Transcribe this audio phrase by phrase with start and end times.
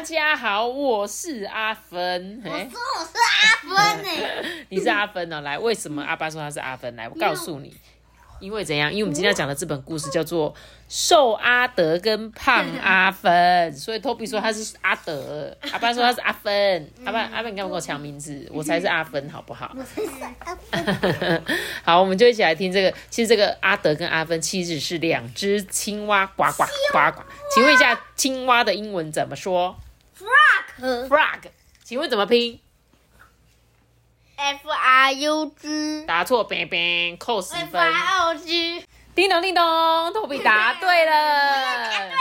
[0.00, 2.40] 大家好，我是阿芬。
[2.42, 6.96] 嘿说我是阿芬呢， 你是阿芬哦，来，为什么阿爸说他是阿芬？
[6.96, 7.76] 来，我告诉你，
[8.40, 8.90] 因为怎样？
[8.90, 10.54] 因为我们今天要讲的这本故事叫做
[10.88, 16.90] 《瘦阿德跟胖阿芬》， 所以 Toby 说他是阿德，阿爸说他是阿芬。
[17.04, 18.48] 阿爸，阿芬，你干嘛跟我抢名字？
[18.50, 19.70] 我才是阿芬，好不好？
[19.76, 20.00] 我是
[20.38, 21.44] 阿芬
[21.84, 22.90] 好，我们就一起来听这个。
[23.10, 27.22] 其实这个阿德跟阿芬其实是两只青蛙，呱呱呱呱。
[27.54, 29.76] 请问一下，青蛙的英文怎么说
[31.08, 31.50] ？Frog。
[31.84, 32.60] 请问怎么拼
[34.36, 37.80] ？F R U G 答错，冰冰扣十 F 分。
[37.80, 38.84] R O G。
[39.14, 39.62] 叮咚叮咚，
[40.12, 41.12] 托比答 对了。
[41.12, 42.16] 答对了，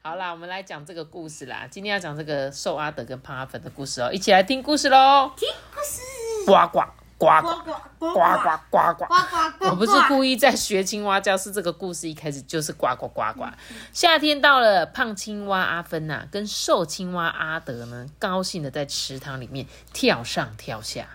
[0.02, 1.68] 好啦，我们来讲这个故事啦。
[1.70, 5.30] 今天要讲这个瘦阿德跟胖阿粉的故事哦，一起来听故事喽。
[5.36, 6.00] 听故事。
[6.46, 6.82] 呱呱
[7.22, 7.54] 呱呱
[8.00, 9.04] 呱呱呱呱呱。
[9.06, 9.14] 呱
[9.58, 13.44] 呱我不是故意在学青蛙叫，是这个故事一开始就是呱呱呱呱。
[13.92, 21.06] 夏天到了，胖青蛙阿芬呐、跟瘦青蛙阿德呢，高兴的在池塘里面跳上跳下。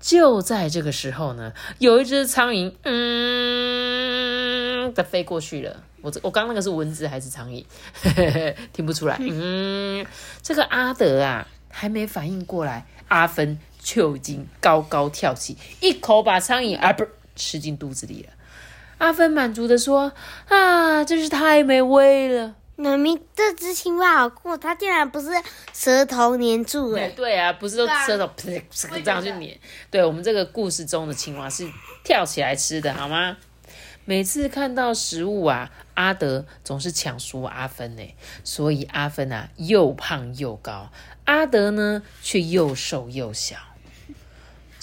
[0.00, 3.72] 就在这个时候呢，有一只苍蝇，嗯
[4.94, 5.82] 的飞过去了。
[6.00, 7.64] 我这我刚那个是蚊子还是苍蝇？
[8.72, 9.18] 听不出来。
[9.20, 10.04] 嗯，
[10.42, 18.28] 这个阿德啊，还没反应过来，阿芬就已经高高跳起，一口把苍蝇啊不吃进肚子里了。
[18.98, 20.12] 阿芬满足的说
[20.48, 22.54] ：“啊，真是太美味了。
[22.76, 25.28] 妈咪，这只青蛙好酷，它竟然不是
[25.72, 29.48] 舌头粘住对哎，对啊，不是都舌头噗噗这样去粘。
[29.90, 31.68] 对我们这个故事中的青蛙是
[32.04, 33.36] 跳起来吃的，好吗？
[34.04, 38.02] 每次看到食物啊，阿德总是抢输阿芬呢，
[38.42, 40.90] 所以阿芬啊又胖又高，
[41.24, 43.56] 阿德呢却又瘦又小。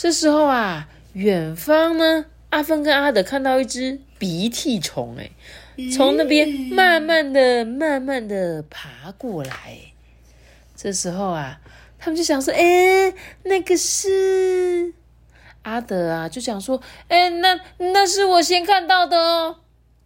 [0.02, 5.30] 这时候啊，远方呢，阿芬跟阿德看到一只鼻涕虫，哎，
[5.94, 9.78] 从那边慢慢的、慢慢的爬过来。
[10.74, 11.60] 这时候啊，
[12.00, 14.94] 他们就想说：“哎，那个是
[15.64, 19.58] 阿德啊，就想说：哎，那那是我先看到的哦。”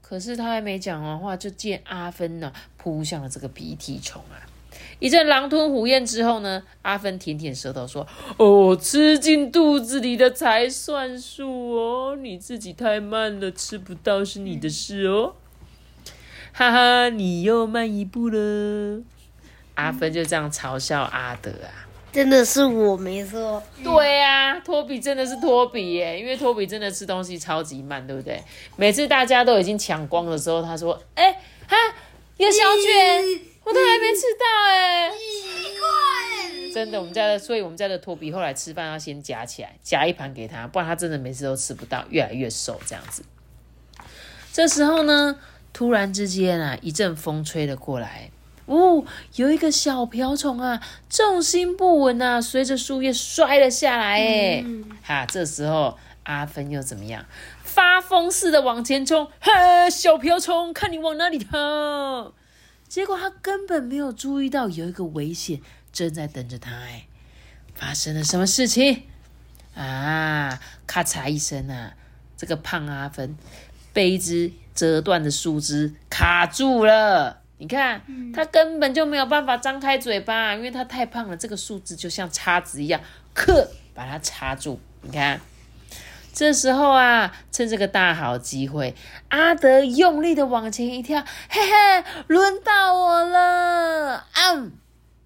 [0.02, 4.42] 可是他还没讲完话，就见阿芬呢、扑向了这个鼻涕虫啊。
[5.00, 15.36] 一阵狼吞虎咽之后呢，阿芬舔舔舌头说：“哦，吃进肚子里的才算数哦，你自己太慢了，吃不到是你的事哦。”
[16.54, 19.02] 哈哈，你又慢一步了。
[19.76, 21.90] 阿芬就这样嘲笑阿德啊。
[22.12, 23.64] 真的是我没错。
[23.84, 28.40] 对啊，托比真的是托比耶，因为托比真的吃东西超级慢，对不对？
[28.76, 31.32] 每次大家都已经抢光的时候，他说：“哎、
[31.68, 31.76] 哈，
[32.38, 43.24] 有小卷，我都还没吃到哎。”奇怪，真的，我们家的，所以我们家的托比后来吃饭要先夹起来，夹一盘给他，不然他真的每次都吃不到，越来越瘦这样子。
[44.52, 45.40] 这时候呢，
[45.72, 48.30] 突然之间啊，一阵风吹了过来，
[48.66, 49.04] 哦，
[49.36, 54.66] 有一个小瓢虫啊，重心不稳啊，随着树叶摔了下来，哎、
[55.04, 57.26] 哈，这时候阿芬又怎么样？
[57.64, 62.34] 发疯似的往前冲，哈，小瓢虫，看你往哪里逃！
[62.94, 65.60] 结果他根本没有注意到有一个危险
[65.92, 66.70] 正在等着他。
[66.70, 67.08] 哎，
[67.74, 69.02] 发生了什么事情
[69.74, 70.62] 啊？
[70.86, 71.96] 咔嚓一声啊，
[72.38, 73.36] 这个胖阿芬
[73.94, 77.42] 被一只折断的树枝卡住了。
[77.58, 78.00] 你看，
[78.32, 81.36] 他根本就没有办法张开嘴巴，因为他太胖了。
[81.36, 83.02] 这个树枝就像叉子一样，
[83.34, 84.80] 克把它插住。
[85.02, 85.42] 你看，
[86.34, 88.96] 这时候啊，趁这个大好机会，
[89.30, 94.16] 阿德用力的往前一跳，嘿嘿，轮到我了！
[94.16, 94.54] 啊，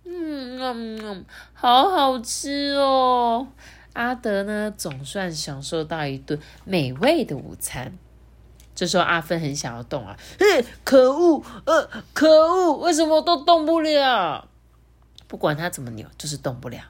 [0.03, 3.47] 嗯嗯嗯，好好吃哦！
[3.93, 7.97] 阿德呢，总算享受到一顿美味的午餐。
[8.75, 14.47] 这时候阿芬很想要动啊，嘿，可恶，呃，可恶，为什么都动不了？
[15.27, 16.81] 不管他怎么扭，就是动不了。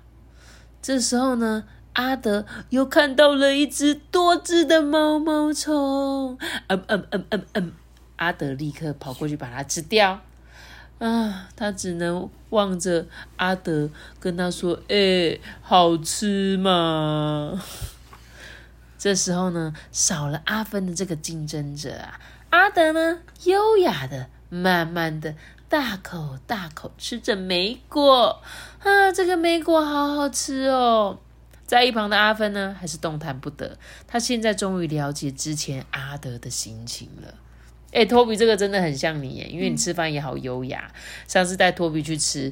[0.82, 1.64] 这时候呢，
[1.98, 7.72] 阿德又看到了一只多只的毛毛虫，嗯嗯嗯嗯嗯，
[8.18, 10.22] 阿德立刻跑过去把它吃掉。
[11.00, 13.08] 啊，他只能望着
[13.38, 13.90] 阿德，
[14.20, 17.60] 跟他说：“哎、好吃吗？”
[19.00, 22.20] 这时候呢，少了阿芬的这个竞争者啊，
[22.52, 25.34] 阿德呢，优雅的、慢慢的
[25.68, 28.40] 大口大口吃着莓果
[28.84, 31.18] 啊，这个莓果好好吃哦。
[31.68, 33.78] 在一旁的阿芬呢，还是动弹不得。
[34.08, 37.36] 他现在终于了解之前阿德的心情了。
[37.92, 40.92] 哎，托比，这个真的很像你耶，因为你吃饭也好优雅。
[41.28, 42.52] 上次带托比去吃。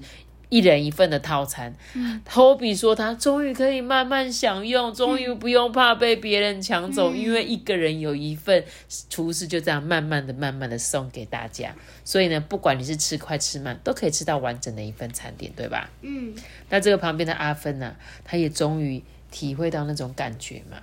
[0.50, 1.76] 一人一份的套餐，
[2.24, 8.64] 托比说他终于可以慢慢享用，终于不用怕被别人抢走，因为一个人有一份，
[9.10, 11.76] 厨师就这样慢慢的、慢慢的送给大家。
[12.04, 15.90] 所以呢，不管你是吃快吃慢，都可以吃到完整的一份餐点，对吧？
[16.02, 16.36] 嗯。
[16.70, 20.78] 那这个旁边的阿芬呢，他也终于体会到那种感觉嘛。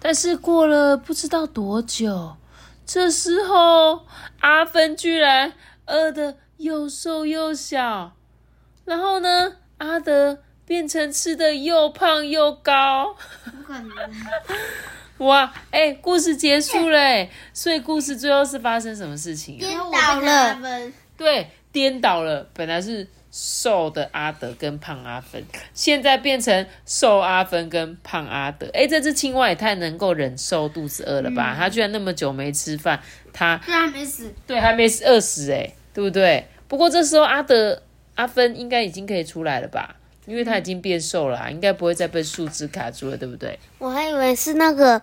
[0.00, 2.36] 但是过了不知道多久，
[2.84, 4.04] 这时候
[4.40, 5.52] 阿芬居然
[5.86, 8.12] 饿的又瘦又小。
[8.84, 9.52] 然后呢？
[9.78, 13.16] 阿德变成吃的又胖又高。
[13.44, 13.88] 不可能！
[15.26, 19.58] 哇，哎，故事结束了，所以故事最后是发生什么事情？
[19.58, 20.58] 颠倒了。
[21.16, 22.48] 对，颠倒了。
[22.54, 25.44] 本来是瘦的阿德跟胖阿芬，
[25.74, 28.68] 现在变成瘦阿芬跟胖阿德。
[28.72, 31.54] 哎，这只青蛙也太能够忍受肚子饿了吧？
[31.58, 33.00] 它居然那么久没吃饭，
[33.32, 34.32] 它居然没死。
[34.46, 36.46] 对，还没饿死，哎，对不对？
[36.68, 37.82] 不过这时候阿德。
[38.14, 39.96] 阿芬应该已经可以出来了吧？
[40.24, 43.58] 因为他已经变瘦了，应该不会再被树枝卡住了，对不对？
[43.78, 45.02] 我还以为是那个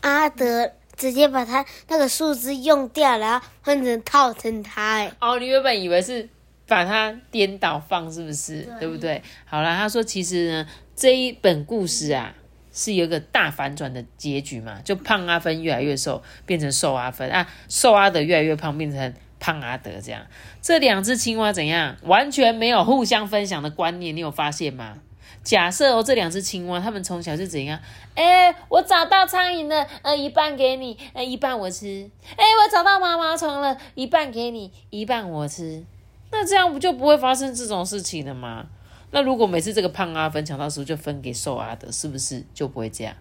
[0.00, 5.00] 阿德直接把他那个树枝用掉，然后换成套成他。
[5.00, 6.26] 哎，哦，你原本以为是
[6.66, 8.66] 把它颠倒放，是不是？
[8.80, 9.22] 对不对？
[9.44, 10.66] 好了，他说其实呢，
[10.96, 12.34] 这一本故事啊
[12.72, 19.14] 是有一个大反转的结局嘛，就胖阿芬越来越瘦，变成瘦阿芬啊，瘦阿德越来越胖，变成。
[19.44, 20.22] 胖阿德这样，
[20.62, 21.96] 这两只青蛙怎样？
[22.04, 24.96] 完全没有互相分享的观念，你有发现吗？
[25.42, 27.78] 假设哦，这两只青蛙，它们从小是怎样？
[28.14, 32.10] 哎，我找到苍蝇了，呃，一半给你，呃，一半我吃。
[32.36, 35.84] 哎，我找到毛毛虫了，一半给你，一半我吃。
[36.32, 38.64] 那这样不就不会发生这种事情了吗？
[39.10, 43.14] 那如果每次这个胖阿分抢到时候就分给瘦阿德，是不是就不会这样？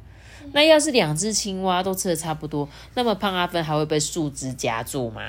[0.53, 5.21] 那要是两只青蛙都吃的差不多，那么胖阿分还会被树枝夹住吗？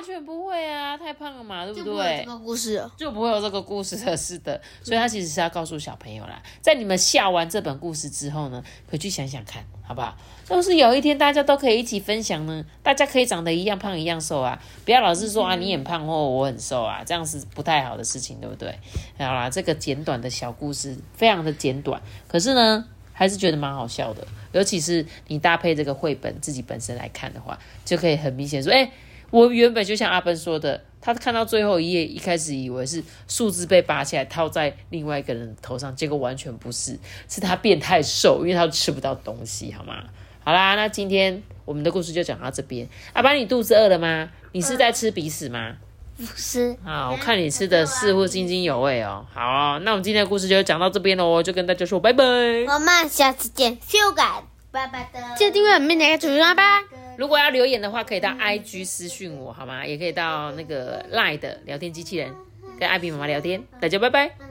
[0.00, 2.22] 完全不会啊，太胖了嘛，对不对？
[2.24, 4.58] 这个故事就不会有这个故事的，是的。
[4.82, 10.16] 所以他其实是要告诉小朋友啦，在你们下完这本故事之后呢，回去想想看，好不好？
[10.48, 18.74] 要是有一天大家都可以一起分享呢，大家可以长得一样胖一样瘦啊，不要老是说啊你很胖或我很瘦啊，这样是不太好的事情，对不对？
[19.18, 28.90] 好啦，这个简短的小故事非常的简短，可是呢，还是觉得蛮好笑的，尤其是你搭配这个绘本自己本身来看的话，就可以很明显说，哎。
[29.30, 36.98] 我原本就像阿奔说的，他看到最后一页，一开始以为是树枝被拔起来套在另外一个人头上，结果完全不是，
[37.28, 39.94] 是他变太瘦，因为他吃不到东西，好吗？
[40.42, 42.88] 好啦，那今天我们的故事就讲到这边。
[43.12, 44.30] 阿班，你肚子饿了吗？
[44.52, 45.76] 你是在吃鼻屎吗？
[46.16, 46.76] 不是。
[46.84, 49.24] 啊，我看你吃的似乎津津有味哦。
[49.32, 52.24] 好，那我们今天的故事就讲到这边喽，就跟大家说拜拜。
[52.24, 55.20] 我们下次见，修改，拜拜的。
[55.36, 56.82] 记得订阅我们那个主人吧。
[57.16, 59.86] 如果要留言的话，可以到 IG 私讯我，好吗？
[59.86, 62.34] 也可以到那个 Lie 的聊天机器人
[62.78, 63.62] 跟艾比妈妈聊天。
[63.80, 64.49] 大家拜拜。